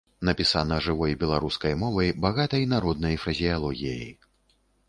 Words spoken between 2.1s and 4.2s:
багатай народнай фразеалогіяй.